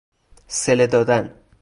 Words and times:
صله 0.47 0.87
دادن 0.87 1.33